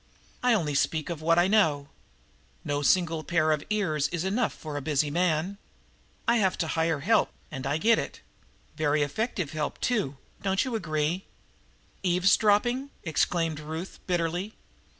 [0.41, 1.89] I only speak of what I know.
[2.65, 5.59] No single pair of ears is enough for a busy man.
[6.27, 8.19] I have to hire help, and I get it.
[8.75, 11.25] Very effective help, too, don't you agree?"
[12.01, 14.55] "Eavesdropping!" exclaimed Ruth bitterly.